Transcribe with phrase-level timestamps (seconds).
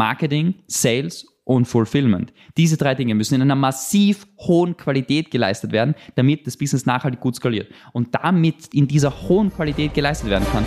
[0.00, 2.32] Marketing, Sales und Fulfillment.
[2.56, 7.20] Diese drei Dinge müssen in einer massiv hohen Qualität geleistet werden, damit das Business nachhaltig
[7.20, 7.70] gut skaliert.
[7.92, 10.64] Und damit in dieser hohen Qualität geleistet werden kann.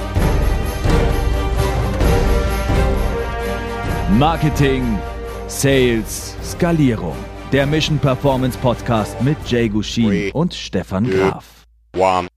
[4.19, 4.99] Marketing,
[5.47, 7.15] Sales, Skalierung.
[7.52, 11.65] Der Mission Performance Podcast mit Jay Gushin Three, und Stefan two, Graf.
[11.95, 12.27] one,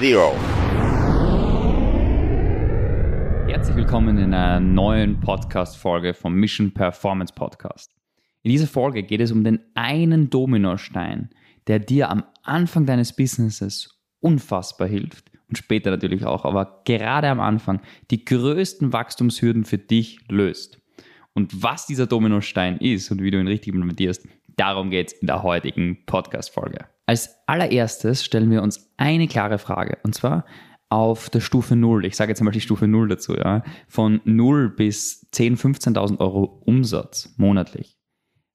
[0.00, 0.34] zero.
[3.66, 7.90] Herzlich willkommen in einer neuen Podcast-Folge vom Mission Performance Podcast.
[8.44, 11.30] In dieser Folge geht es um den einen Dominostein,
[11.66, 17.40] der dir am Anfang deines Businesses unfassbar hilft und später natürlich auch, aber gerade am
[17.40, 17.80] Anfang
[18.12, 20.80] die größten Wachstumshürden für dich löst.
[21.34, 25.26] Und was dieser Dominostein ist und wie du ihn richtig implementierst, darum geht es in
[25.26, 26.86] der heutigen Podcast-Folge.
[27.06, 30.44] Als allererstes stellen wir uns eine klare Frage und zwar,
[30.88, 34.70] auf der Stufe 0, ich sage jetzt einmal die Stufe 0 dazu, ja, von 0
[34.70, 37.98] bis 10.000, 15.000 Euro Umsatz monatlich.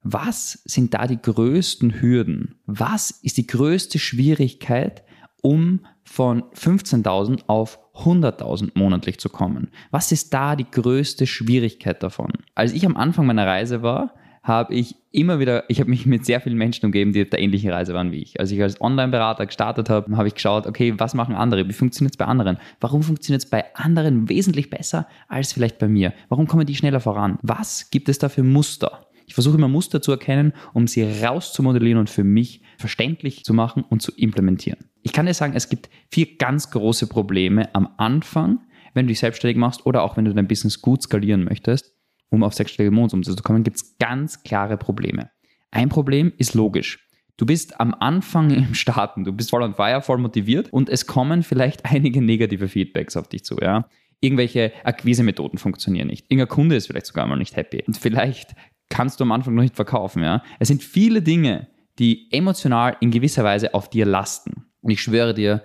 [0.04, 2.56] Was sind da die größten Hürden?
[2.66, 5.04] Was ist die größte Schwierigkeit,
[5.42, 9.70] um von 15.000 auf 100.000 monatlich zu kommen?
[9.92, 12.32] Was ist da die größte Schwierigkeit davon?
[12.56, 16.26] Als ich am Anfang meiner Reise war, habe ich immer wieder, ich habe mich mit
[16.26, 18.40] sehr vielen Menschen umgeben, die auf der ähnlichen Reise waren wie ich.
[18.40, 21.68] Als ich als Online-Berater gestartet habe, habe ich geschaut, okay, was machen andere?
[21.68, 22.58] Wie funktioniert es bei anderen?
[22.80, 26.14] Warum funktioniert es bei anderen wesentlich besser als vielleicht bei mir?
[26.30, 27.38] Warum kommen die schneller voran?
[27.44, 29.08] Was gibt es da für Muster?
[29.28, 33.84] Ich versuche immer Muster zu erkennen, um sie rauszumodellieren und für mich verständlich zu machen
[33.88, 34.80] und zu implementieren.
[35.04, 38.60] Ich kann dir sagen, es gibt vier ganz große Probleme am Anfang,
[38.94, 41.94] wenn du dich selbstständig machst oder auch wenn du dein Business gut skalieren möchtest
[42.32, 45.30] um auf sechsstellige Monatsumsätze zu kommen, gibt es ganz klare Probleme.
[45.70, 47.08] Ein Problem ist logisch.
[47.38, 51.06] Du bist am Anfang im Starten, du bist voll on fire, voll motiviert und es
[51.06, 53.88] kommen vielleicht einige negative Feedbacks auf dich zu, ja.
[54.24, 56.28] Irgendwelche Akquise-Methoden funktionieren nicht.
[56.30, 57.84] Irgendein Kunde ist vielleicht sogar mal nicht happy.
[57.88, 58.54] Und vielleicht
[58.90, 60.44] kannst du am Anfang noch nicht verkaufen, ja.
[60.60, 64.66] Es sind viele Dinge, die emotional in gewisser Weise auf dir lasten.
[64.82, 65.64] Und ich schwöre dir,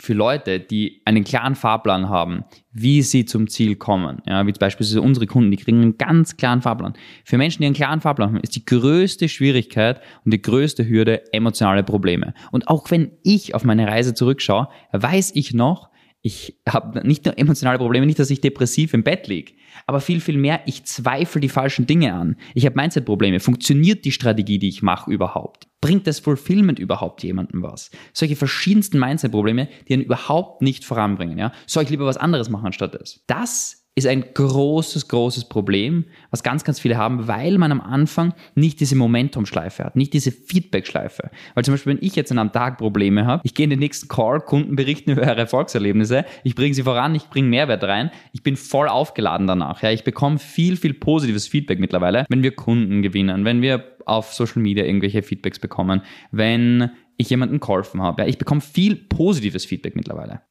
[0.00, 5.02] für Leute, die einen klaren Fahrplan haben, wie sie zum Ziel kommen, ja, wie beispielsweise
[5.02, 6.94] unsere Kunden, die kriegen einen ganz klaren Fahrplan.
[7.24, 11.32] Für Menschen, die einen klaren Fahrplan haben, ist die größte Schwierigkeit und die größte Hürde
[11.32, 12.34] emotionale Probleme.
[12.52, 17.38] Und auch wenn ich auf meine Reise zurückschaue, weiß ich noch, ich habe nicht nur
[17.38, 19.52] emotionale Probleme, nicht, dass ich depressiv im Bett liege,
[19.86, 22.36] aber viel, viel mehr, ich zweifle die falschen Dinge an.
[22.54, 23.40] Ich habe Mindset-Probleme.
[23.40, 25.67] Funktioniert die Strategie, die ich mache, überhaupt?
[25.80, 27.90] Bringt das Fulfillment überhaupt jemandem was?
[28.12, 31.38] Solche verschiedensten Mindset-Probleme, die einen überhaupt nicht voranbringen.
[31.38, 31.52] Ja?
[31.66, 33.22] Soll ich lieber was anderes machen anstatt das?
[33.26, 38.32] Das ist ein großes, großes Problem, was ganz, ganz viele haben, weil man am Anfang
[38.54, 41.30] nicht diese Momentum-Schleife hat, nicht diese Feedback-Schleife.
[41.54, 43.78] Weil zum Beispiel, wenn ich jetzt in einem Tag Probleme habe, ich gehe in den
[43.78, 48.10] nächsten Call, Kunden berichten über ihre Erfolgserlebnisse, ich bringe sie voran, ich bringe Mehrwert rein,
[48.32, 49.82] ich bin voll aufgeladen danach.
[49.82, 54.32] Ja, ich bekomme viel, viel positives Feedback mittlerweile, wenn wir Kunden gewinnen, wenn wir auf
[54.32, 58.22] Social Media irgendwelche Feedbacks bekommen, wenn ich jemanden geholfen habe.
[58.22, 60.42] Ja, ich bekomme viel positives Feedback mittlerweile.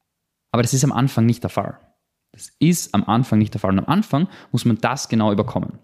[0.52, 1.78] Aber das ist am Anfang nicht der Fall.
[2.32, 3.72] Das ist am Anfang nicht der Fall.
[3.72, 5.78] Und am Anfang muss man das genau überkommen.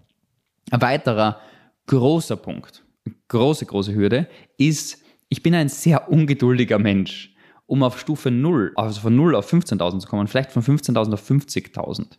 [0.70, 1.40] Ein weiterer
[1.86, 2.84] großer Punkt,
[3.28, 7.34] große, große Hürde ist, ich bin ein sehr ungeduldiger Mensch.
[7.66, 11.30] Um auf Stufe 0, also von 0 auf 15.000 zu kommen, vielleicht von 15.000 auf
[11.30, 12.18] 50.000,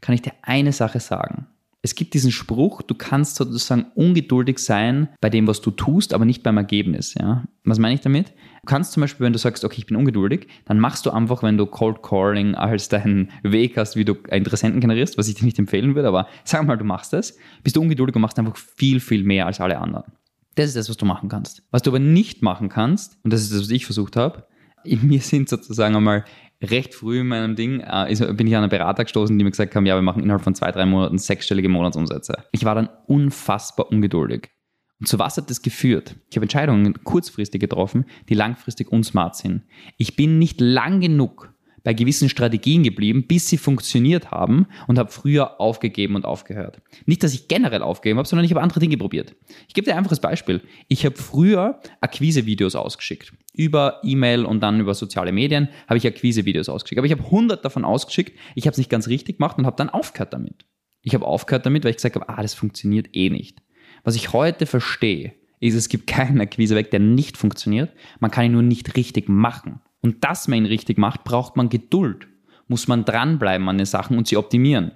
[0.00, 1.48] kann ich dir eine Sache sagen.
[1.86, 6.24] Es gibt diesen Spruch, du kannst sozusagen ungeduldig sein bei dem, was du tust, aber
[6.24, 7.14] nicht beim Ergebnis.
[7.14, 7.44] Ja?
[7.62, 8.30] Was meine ich damit?
[8.30, 11.44] Du kannst zum Beispiel, wenn du sagst, okay, ich bin ungeduldig, dann machst du einfach,
[11.44, 15.44] wenn du Cold Calling als deinen Weg hast, wie du Interessenten generierst, was ich dir
[15.44, 18.56] nicht empfehlen würde, aber sag mal, du machst das, bist du ungeduldig und machst einfach
[18.56, 20.10] viel, viel mehr als alle anderen.
[20.56, 21.62] Das ist das, was du machen kannst.
[21.70, 24.44] Was du aber nicht machen kannst, und das ist das, was ich versucht habe,
[24.84, 26.24] mir sind sozusagen einmal
[26.62, 29.50] recht früh in meinem Ding äh, ist, bin ich an einen Berater gestoßen, die mir
[29.50, 32.44] gesagt haben, ja, wir machen innerhalb von zwei, drei Monaten sechsstellige Monatsumsätze.
[32.52, 34.50] Ich war dann unfassbar ungeduldig.
[34.98, 36.16] Und zu was hat das geführt?
[36.30, 39.64] Ich habe Entscheidungen kurzfristig getroffen, die langfristig unsmart sind.
[39.98, 41.54] Ich bin nicht lang genug
[41.86, 46.82] bei gewissen Strategien geblieben, bis sie funktioniert haben und habe früher aufgegeben und aufgehört.
[47.04, 49.36] Nicht, dass ich generell aufgegeben habe, sondern ich habe andere Dinge probiert.
[49.68, 50.62] Ich gebe dir ein einfaches Beispiel.
[50.88, 53.32] Ich habe früher Akquise-Videos ausgeschickt.
[53.52, 56.98] Über E-Mail und dann über soziale Medien habe ich Akquise-Videos ausgeschickt.
[56.98, 58.36] Aber ich habe 100 davon ausgeschickt.
[58.56, 60.64] Ich habe es nicht ganz richtig gemacht und habe dann aufgehört damit.
[61.02, 63.62] Ich habe aufgehört damit, weil ich gesagt habe, ah, das funktioniert eh nicht.
[64.02, 67.92] Was ich heute verstehe, ist, es gibt keinen Akquise-Weg, der nicht funktioniert.
[68.18, 69.80] Man kann ihn nur nicht richtig machen.
[70.06, 72.28] Und dass man ihn richtig macht, braucht man Geduld.
[72.68, 74.92] Muss man dranbleiben an den Sachen und sie optimieren.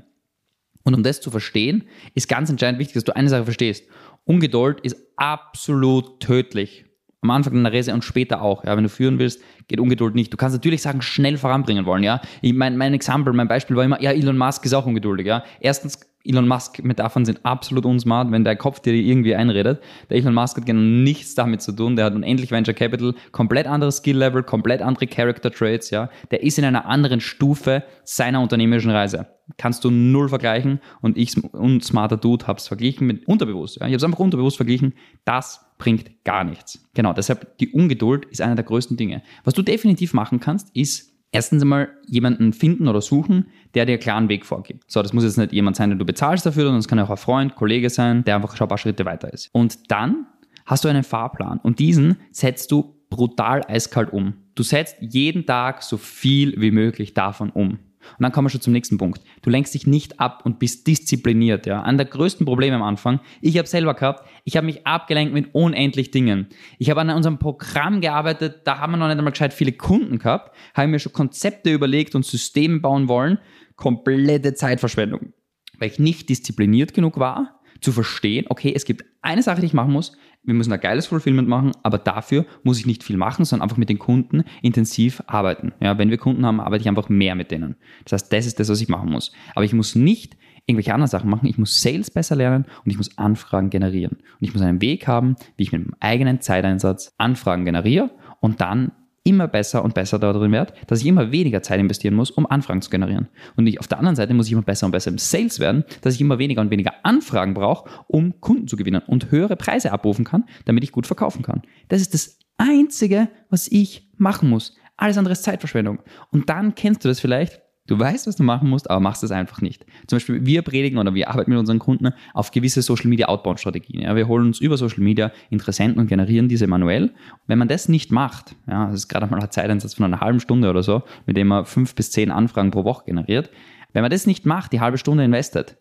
[0.84, 3.88] Und um das zu verstehen, ist ganz entscheidend wichtig, dass du eine Sache verstehst.
[4.24, 6.84] Ungeduld ist absolut tödlich.
[7.22, 8.64] Am Anfang deiner Reise und später auch.
[8.64, 10.32] Ja, wenn du führen willst, geht Ungeduld nicht.
[10.32, 12.02] Du kannst natürlich sagen, schnell voranbringen wollen.
[12.02, 15.26] Ja, ich, mein, mein Example, mein Beispiel war immer, ja, Elon Musk ist auch ungeduldig.
[15.26, 19.82] Ja, erstens Elon Musk-Metaphern sind absolut unsmart, wenn dein Kopf dir irgendwie einredet.
[20.11, 21.96] Der Elon Musk hat genau nichts damit zu tun.
[21.96, 26.11] Der hat unendlich Venture Capital, komplett anderes Skill-Level, komplett andere Character Traits, ja.
[26.31, 29.26] Der ist in einer anderen Stufe seiner unternehmerischen Reise.
[29.56, 33.76] Kannst du null vergleichen und ich und smarter Dude hab's verglichen mit unterbewusst.
[33.76, 33.87] Ja.
[33.87, 34.94] Ich habe es einfach unterbewusst verglichen.
[35.25, 36.87] Das bringt gar nichts.
[36.94, 39.23] Genau, deshalb die Ungeduld ist einer der größten Dinge.
[39.44, 44.02] Was du definitiv machen kannst, ist erstens einmal jemanden finden oder suchen, der dir einen
[44.02, 44.91] klaren Weg vorgibt.
[44.91, 47.11] So, das muss jetzt nicht jemand sein, den du bezahlst dafür, sondern es kann auch
[47.11, 49.49] ein Freund, Kollege sein, der einfach schon ein paar Schritte weiter ist.
[49.52, 50.26] Und dann
[50.67, 54.35] hast du einen Fahrplan und diesen setzt du brutal eiskalt um.
[54.55, 57.79] Du setzt jeden Tag so viel wie möglich davon um.
[58.19, 59.20] Und dann kommen wir schon zum nächsten Punkt.
[59.43, 61.67] Du lenkst dich nicht ab und bist diszipliniert.
[61.67, 61.82] Ja.
[61.82, 65.55] An der größten Probleme am Anfang, ich habe selber gehabt, ich habe mich abgelenkt mit
[65.55, 66.49] unendlich Dingen.
[66.79, 70.19] Ich habe an unserem Programm gearbeitet, da haben wir noch nicht einmal gescheit viele Kunden
[70.19, 73.38] gehabt, habe mir schon Konzepte überlegt und Systeme bauen wollen.
[73.76, 75.32] Komplette Zeitverschwendung.
[75.79, 79.75] Weil ich nicht diszipliniert genug war, zu verstehen, okay, es gibt eine Sache, die ich
[79.75, 83.44] machen muss, wir müssen ein geiles Fulfillment machen, aber dafür muss ich nicht viel machen,
[83.44, 85.72] sondern einfach mit den Kunden intensiv arbeiten.
[85.81, 87.76] Ja, wenn wir Kunden haben, arbeite ich einfach mehr mit denen.
[88.04, 89.32] Das heißt, das ist das, was ich machen muss.
[89.54, 91.46] Aber ich muss nicht irgendwelche anderen Sachen machen.
[91.46, 94.12] Ich muss Sales besser lernen und ich muss Anfragen generieren.
[94.12, 98.10] Und ich muss einen Weg haben, wie ich mit meinem eigenen Zeiteinsatz Anfragen generiere
[98.40, 98.92] und dann
[99.25, 102.81] immer besser und besser darin werde, dass ich immer weniger Zeit investieren muss, um Anfragen
[102.81, 103.28] zu generieren.
[103.56, 105.84] Und ich, auf der anderen Seite muss ich immer besser und besser im Sales werden,
[106.00, 109.93] dass ich immer weniger und weniger Anfragen brauche, um Kunden zu gewinnen und höhere Preise
[109.93, 111.62] abrufen kann, damit ich gut verkaufen kann.
[111.88, 114.76] Das ist das Einzige, was ich machen muss.
[114.96, 116.00] Alles andere ist Zeitverschwendung.
[116.31, 119.32] Und dann kennst du das vielleicht, Du weißt, was du machen musst, aber machst es
[119.32, 119.84] einfach nicht.
[120.06, 123.58] Zum Beispiel, wir predigen oder wir arbeiten mit unseren Kunden auf gewisse Social Media Outbound
[123.58, 124.02] Strategien.
[124.02, 127.12] Ja, wir holen uns über Social Media Interessenten und generieren diese manuell.
[127.46, 130.40] Wenn man das nicht macht, ja, das ist gerade mal ein Zeiteinsatz von einer halben
[130.40, 133.50] Stunde oder so, mit dem man fünf bis zehn Anfragen pro Woche generiert.
[133.92, 135.76] Wenn man das nicht macht, die halbe Stunde investet,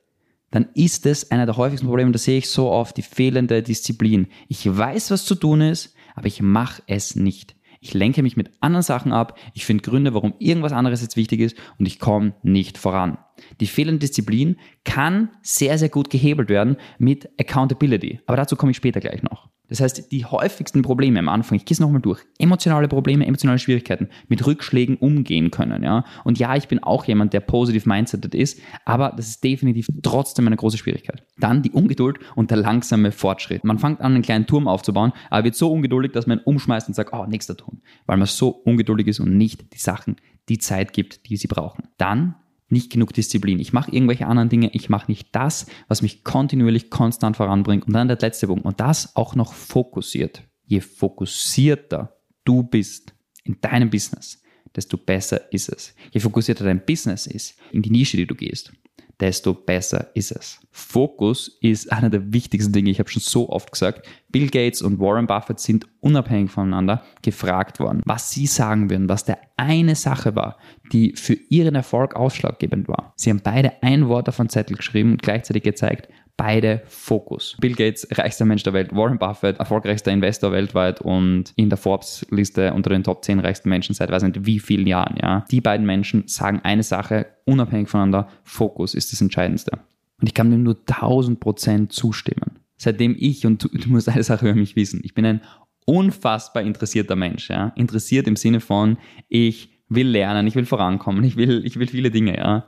[0.51, 4.27] dann ist es einer der häufigsten Probleme, das sehe ich so oft, die fehlende Disziplin.
[4.47, 7.55] Ich weiß, was zu tun ist, aber ich mache es nicht.
[7.81, 11.39] Ich lenke mich mit anderen Sachen ab, ich finde Gründe, warum irgendwas anderes jetzt wichtig
[11.39, 13.17] ist und ich komme nicht voran.
[13.61, 18.19] Die fehlende Disziplin kann sehr, sehr gut gehebelt werden mit Accountability.
[18.25, 19.49] Aber dazu komme ich später gleich noch.
[19.69, 23.59] Das heißt, die häufigsten Probleme am Anfang, ich gehe es nochmal durch, emotionale Probleme, emotionale
[23.59, 25.83] Schwierigkeiten, mit Rückschlägen umgehen können.
[25.83, 26.03] Ja?
[26.23, 30.47] Und ja, ich bin auch jemand, der positiv mindseted ist, aber das ist definitiv trotzdem
[30.47, 31.23] eine große Schwierigkeit.
[31.37, 33.63] Dann die Ungeduld und der langsame Fortschritt.
[33.63, 36.95] Man fängt an, einen kleinen Turm aufzubauen, aber wird so ungeduldig, dass man umschmeißt und
[36.95, 40.17] sagt, oh, nächster Turm, weil man so ungeduldig ist und nicht die Sachen,
[40.49, 41.83] die Zeit gibt, die sie brauchen.
[41.97, 42.35] Dann
[42.69, 43.59] nicht genug Disziplin.
[43.59, 47.87] Ich mache irgendwelche anderen Dinge, ich mache nicht das, was mich kontinuierlich konstant voranbringt.
[47.87, 48.65] Und dann der letzte Punkt.
[48.65, 50.43] Und das auch noch fokussiert.
[50.65, 53.13] Je fokussierter du bist
[53.43, 54.41] in deinem Business,
[54.75, 55.95] desto besser ist es.
[56.11, 58.71] Je fokussierter dein Business ist, in die Nische, die du gehst,
[59.19, 60.59] desto besser ist es.
[60.71, 62.89] Fokus ist einer der wichtigsten Dinge.
[62.89, 67.79] Ich habe schon so oft gesagt, Bill Gates und Warren Buffett sind unabhängig voneinander gefragt
[67.79, 70.57] worden, was sie sagen würden, was der eine Sache war,
[70.93, 73.13] die für ihren Erfolg ausschlaggebend war.
[73.15, 76.07] Sie haben beide ein Wort auf einen Zettel geschrieben und gleichzeitig gezeigt,
[76.39, 77.57] beide Fokus.
[77.59, 82.73] Bill Gates, reichster Mensch der Welt, Warren Buffett, erfolgreichster Investor weltweit und in der Forbes-Liste
[82.73, 85.17] unter den Top 10 reichsten Menschen seit weiß nicht wie vielen Jahren.
[85.21, 85.43] Ja.
[85.51, 89.79] Die beiden Menschen sagen eine Sache, unabhängig voneinander, Fokus ist das Entscheidendste.
[90.21, 92.59] Und ich kann dem nur 1000 Prozent zustimmen.
[92.77, 95.41] Seitdem ich, und du, du musst eine Sache über mich wissen, ich bin ein
[95.85, 97.49] unfassbar interessierter Mensch.
[97.49, 97.73] Ja.
[97.75, 98.97] Interessiert im Sinne von,
[99.27, 102.37] ich will lernen, ich will vorankommen, ich will, ich will viele Dinge.
[102.37, 102.67] Ja.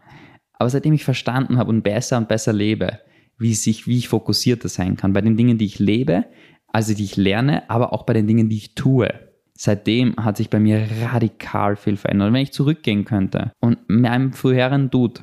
[0.56, 3.00] Aber seitdem ich verstanden habe und besser und besser lebe,
[3.42, 5.14] wie, sich, wie ich fokussierter sein kann.
[5.14, 6.26] Bei den Dingen, die ich lebe,
[6.68, 9.12] also die ich lerne, aber auch bei den Dingen, die ich tue.
[9.56, 12.28] Seitdem hat sich bei mir radikal viel verändert.
[12.28, 15.22] Und wenn ich zurückgehen könnte und meinem früheren Dude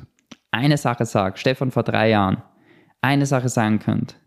[0.51, 2.43] eine Sache sagt, Stefan vor drei Jahren,
[3.01, 4.17] eine Sache sagen könnt,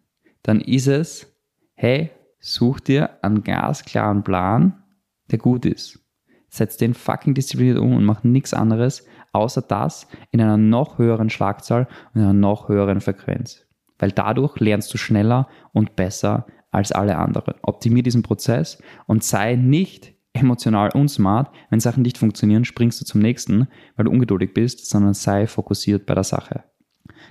[0.42, 1.30] dann ist es,
[1.74, 4.82] hey, such dir einen glasklaren Plan,
[5.30, 6.00] der gut ist.
[6.48, 11.30] Setz den fucking diszipliniert um und mach nichts anderes, außer das in einer noch höheren
[11.30, 13.66] Schlagzahl und einer noch höheren Frequenz
[14.02, 17.54] weil dadurch lernst du schneller und besser als alle anderen.
[17.62, 21.54] Optimier diesen Prozess und sei nicht emotional und smart.
[21.70, 26.04] Wenn Sachen nicht funktionieren, springst du zum nächsten, weil du ungeduldig bist, sondern sei fokussiert
[26.04, 26.64] bei der Sache.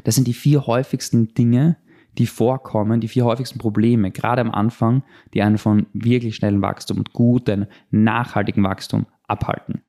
[0.06, 1.75] Das sind die vier häufigsten Dinge,
[2.18, 7.00] die vorkommen, die vier häufigsten Probleme, gerade am Anfang, die einen von wirklich schnellem Wachstum
[7.00, 9.84] und guten, nachhaltigen Wachstum abhalten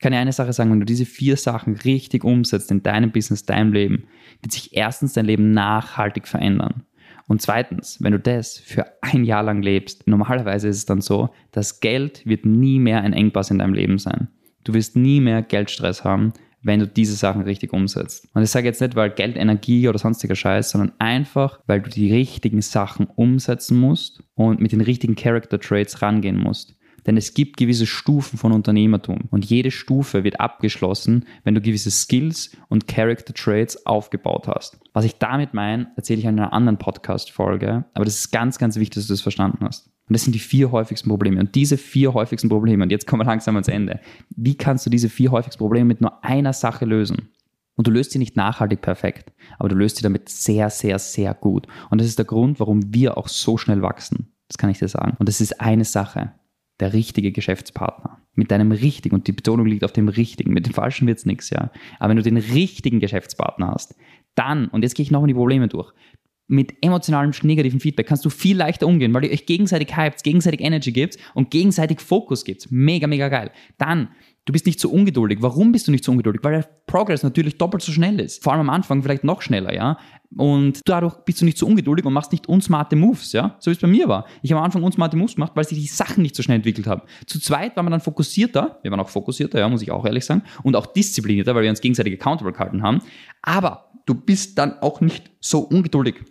[0.00, 3.44] kann ja eine Sache sagen, wenn du diese vier Sachen richtig umsetzt in deinem Business,
[3.44, 4.04] deinem Leben,
[4.40, 6.84] wird sich erstens dein Leben nachhaltig verändern.
[7.28, 11.30] Und zweitens, wenn du das für ein Jahr lang lebst, normalerweise ist es dann so,
[11.52, 14.28] dass Geld wird nie mehr ein Engpass in deinem Leben sein.
[14.64, 18.28] Du wirst nie mehr Geldstress haben, wenn du diese Sachen richtig umsetzt.
[18.34, 21.88] Und ich sage jetzt nicht, weil Geld Energie oder sonstiger Scheiß, sondern einfach, weil du
[21.88, 26.74] die richtigen Sachen umsetzen musst und mit den richtigen Character Traits rangehen musst.
[27.06, 31.90] Denn es gibt gewisse Stufen von Unternehmertum und jede Stufe wird abgeschlossen, wenn du gewisse
[31.90, 34.78] Skills und Character Traits aufgebaut hast.
[34.92, 38.76] Was ich damit meine, erzähle ich in einer anderen Podcast-Folge, aber das ist ganz, ganz
[38.76, 39.86] wichtig, dass du das verstanden hast.
[40.10, 41.38] Und das sind die vier häufigsten Probleme.
[41.38, 44.00] Und diese vier häufigsten Probleme, und jetzt kommen wir langsam ans Ende,
[44.34, 47.28] wie kannst du diese vier häufigsten Probleme mit nur einer Sache lösen?
[47.76, 51.32] Und du löst sie nicht nachhaltig perfekt, aber du löst sie damit sehr, sehr, sehr
[51.32, 51.66] gut.
[51.90, 54.32] Und das ist der Grund, warum wir auch so schnell wachsen.
[54.48, 55.16] Das kann ich dir sagen.
[55.20, 56.32] Und das ist eine Sache
[56.80, 58.18] der richtige Geschäftspartner.
[58.34, 61.26] Mit deinem richtigen, und die Betonung liegt auf dem richtigen, mit dem falschen wird es
[61.26, 61.70] nichts, ja.
[61.98, 63.94] Aber wenn du den richtigen Geschäftspartner hast,
[64.34, 65.92] dann, und jetzt gehe ich noch in die Probleme durch,
[66.50, 70.60] mit emotionalem negativen Feedback kannst du viel leichter umgehen, weil ihr euch gegenseitig hypt, gegenseitig
[70.60, 72.72] Energy gibt und gegenseitig Fokus gibt.
[72.72, 73.52] Mega, mega geil.
[73.78, 74.08] Dann
[74.46, 75.42] Du bist nicht so ungeduldig.
[75.42, 76.42] Warum bist du nicht so ungeduldig?
[76.42, 78.42] Weil der Progress natürlich doppelt so schnell ist.
[78.42, 79.98] Vor allem am Anfang vielleicht noch schneller, ja.
[80.36, 83.56] Und dadurch bist du nicht so ungeduldig und machst nicht unsmarte Moves, ja.
[83.58, 84.26] So wie es bei mir war.
[84.42, 86.86] Ich habe am Anfang unsmarte Moves gemacht, weil sich die Sachen nicht so schnell entwickelt
[86.86, 87.02] haben.
[87.26, 88.78] Zu zweit war man dann fokussierter.
[88.82, 90.42] Wir waren auch fokussierter, ja, muss ich auch ehrlich sagen.
[90.62, 93.02] Und auch disziplinierter, weil wir uns gegenseitig accountable gehalten haben.
[93.42, 96.24] Aber du bist dann auch nicht so ungeduldig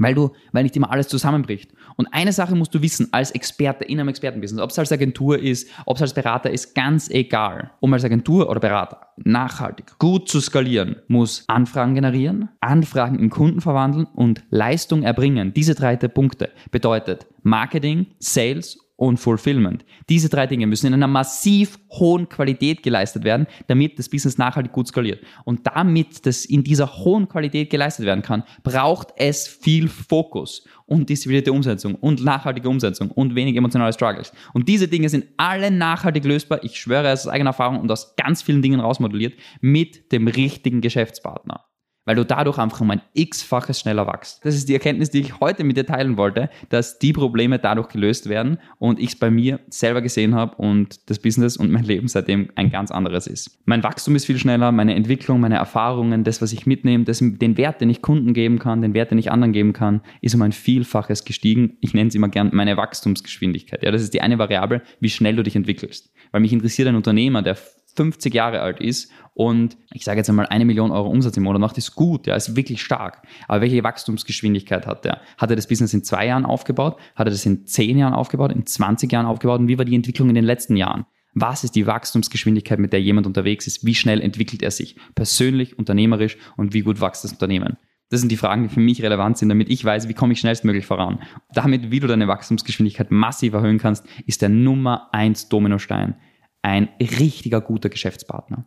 [0.00, 1.70] weil du, weil nicht immer alles zusammenbricht.
[1.96, 5.38] Und eine Sache musst du wissen, als Experte in einem Expertenbusiness, ob es als Agentur
[5.38, 7.70] ist, ob es als Berater ist, ganz egal.
[7.80, 13.60] Um als Agentur oder Berater nachhaltig gut zu skalieren, muss Anfragen generieren, Anfragen in Kunden
[13.60, 15.52] verwandeln und Leistung erbringen.
[15.54, 19.86] Diese drei Punkte bedeutet Marketing, Sales und Fulfillment.
[20.10, 24.72] Diese drei Dinge müssen in einer massiv hohen Qualität geleistet werden, damit das Business nachhaltig
[24.72, 25.24] gut skaliert.
[25.46, 31.08] Und damit das in dieser hohen Qualität geleistet werden kann, braucht es viel Fokus und
[31.08, 34.34] disziplinierte Umsetzung und nachhaltige Umsetzung und wenig emotionale Struggles.
[34.52, 36.62] Und diese Dinge sind alle nachhaltig lösbar.
[36.62, 40.82] Ich schwöre es aus eigener Erfahrung und aus ganz vielen Dingen rausmodelliert mit dem richtigen
[40.82, 41.69] Geschäftspartner
[42.04, 44.44] weil du dadurch einfach um ein x-faches schneller wachst.
[44.44, 47.88] Das ist die Erkenntnis, die ich heute mit dir teilen wollte, dass die Probleme dadurch
[47.88, 51.84] gelöst werden und ich es bei mir selber gesehen habe und das Business und mein
[51.84, 53.60] Leben seitdem ein ganz anderes ist.
[53.64, 57.56] Mein Wachstum ist viel schneller, meine Entwicklung, meine Erfahrungen, das, was ich mitnehme, das, den
[57.56, 60.42] Wert, den ich Kunden geben kann, den Wert, den ich anderen geben kann, ist um
[60.42, 61.76] ein Vielfaches gestiegen.
[61.80, 63.82] Ich nenne es immer gern meine Wachstumsgeschwindigkeit.
[63.82, 66.12] Ja, das ist die eine Variable, wie schnell du dich entwickelst.
[66.32, 67.56] Weil mich interessiert ein Unternehmer, der
[67.96, 71.60] 50 Jahre alt ist und ich sage jetzt einmal eine Million Euro Umsatz im Monat
[71.60, 73.22] macht, ist gut, ja, ist wirklich stark.
[73.48, 75.20] Aber welche Wachstumsgeschwindigkeit hat er?
[75.38, 76.98] Hat er das Business in zwei Jahren aufgebaut?
[77.14, 78.52] Hat er das in zehn Jahren aufgebaut?
[78.52, 79.60] In 20 Jahren aufgebaut?
[79.60, 81.06] Und wie war die Entwicklung in den letzten Jahren?
[81.32, 83.86] Was ist die Wachstumsgeschwindigkeit, mit der jemand unterwegs ist?
[83.86, 87.76] Wie schnell entwickelt er sich persönlich, unternehmerisch und wie gut wächst das Unternehmen?
[88.10, 90.40] Das sind die Fragen, die für mich relevant sind, damit ich weiß, wie komme ich
[90.40, 91.20] schnellstmöglich voran.
[91.54, 96.16] Damit, wie du deine Wachstumsgeschwindigkeit massiv erhöhen kannst, ist der Nummer eins Dominostein
[96.62, 98.64] ein richtiger guter Geschäftspartner.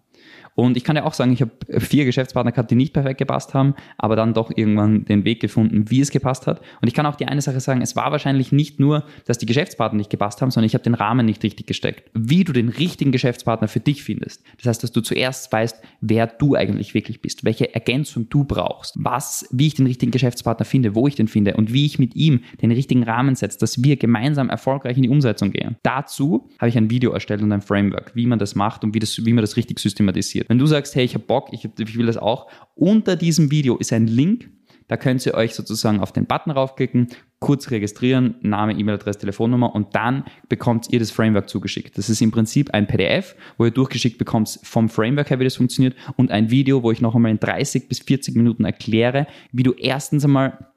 [0.56, 3.54] Und ich kann ja auch sagen, ich habe vier Geschäftspartner gehabt, die nicht perfekt gepasst
[3.54, 6.62] haben, aber dann doch irgendwann den Weg gefunden, wie es gepasst hat.
[6.82, 9.46] Und ich kann auch die eine Sache sagen, es war wahrscheinlich nicht nur, dass die
[9.46, 12.10] Geschäftspartner nicht gepasst haben, sondern ich habe den Rahmen nicht richtig gesteckt.
[12.14, 14.44] Wie du den richtigen Geschäftspartner für dich findest.
[14.58, 18.96] Das heißt, dass du zuerst weißt, wer du eigentlich wirklich bist, welche Ergänzung du brauchst,
[18.98, 22.16] was, wie ich den richtigen Geschäftspartner finde, wo ich den finde und wie ich mit
[22.16, 25.78] ihm den richtigen Rahmen setze, dass wir gemeinsam erfolgreich in die Umsetzung gehen.
[25.84, 29.00] Dazu habe ich ein Video erstellt und ein Framework, wie man das macht und wie,
[29.00, 30.50] das, wie man das richtig systematisiert passiert.
[30.50, 33.78] Wenn du sagst, hey, ich habe Bock, ich, ich will das auch, unter diesem Video
[33.78, 34.50] ist ein Link,
[34.88, 37.08] da könnt ihr euch sozusagen auf den Button raufklicken,
[37.40, 41.98] kurz registrieren, Name, E-Mail-Adresse, Telefonnummer und dann bekommt ihr das Framework zugeschickt.
[41.98, 45.56] Das ist im Prinzip ein PDF, wo ihr durchgeschickt bekommt vom Framework her, wie das
[45.56, 49.64] funktioniert und ein Video, wo ich noch einmal in 30 bis 40 Minuten erkläre, wie
[49.64, 50.73] du erstens einmal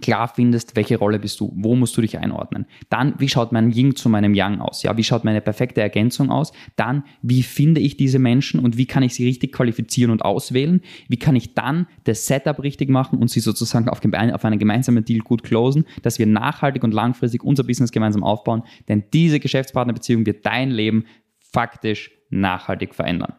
[0.00, 2.66] klar findest, welche Rolle bist du, wo musst du dich einordnen.
[2.88, 4.82] Dann, wie schaut mein Yin zu meinem Yang aus?
[4.82, 6.52] Ja, wie schaut meine perfekte Ergänzung aus?
[6.76, 10.80] Dann, wie finde ich diese Menschen und wie kann ich sie richtig qualifizieren und auswählen?
[11.08, 15.04] Wie kann ich dann das Setup richtig machen und sie sozusagen auf, auf einen gemeinsamen
[15.04, 18.64] Deal gut closen, dass wir nachhaltig und langfristig unser Business gemeinsam aufbauen?
[18.88, 21.04] Denn diese Geschäftspartnerbeziehung wird dein Leben
[21.38, 23.34] faktisch nachhaltig verändern.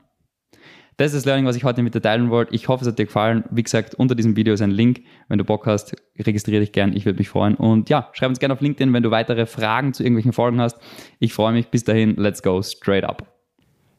[0.97, 2.55] Das ist das Learning, was ich heute mit dir teilen wollte.
[2.55, 3.43] Ich hoffe, es hat dir gefallen.
[3.51, 5.01] Wie gesagt, unter diesem Video ist ein Link.
[5.27, 6.95] Wenn du Bock hast, registriere dich gern.
[6.95, 7.55] Ich würde mich freuen.
[7.55, 10.77] Und ja, schreib uns gerne auf LinkedIn, wenn du weitere Fragen zu irgendwelchen Folgen hast.
[11.19, 11.67] Ich freue mich.
[11.67, 13.27] Bis dahin, let's go straight up.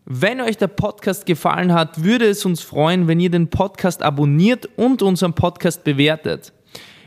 [0.07, 4.67] Wenn euch der Podcast gefallen hat, würde es uns freuen, wenn ihr den Podcast abonniert
[4.76, 6.55] und unseren Podcast bewertet.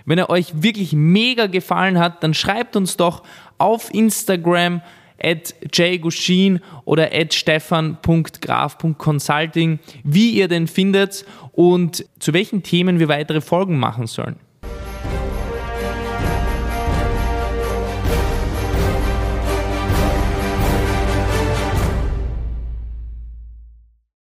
[0.06, 3.24] Wenn er euch wirklich mega gefallen hat, dann schreibt uns doch
[3.58, 4.82] auf Instagram,
[5.24, 13.42] at jgushin oder at stefan.graf.consulting, wie ihr den findet und zu welchen Themen wir weitere
[13.42, 14.38] Folgen machen sollen.